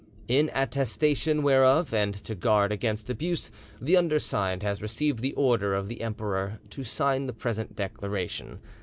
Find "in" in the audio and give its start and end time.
0.27-0.49